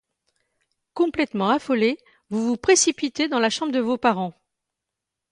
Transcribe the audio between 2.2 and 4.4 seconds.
vous vous précipitez dans la chambre de vos parents.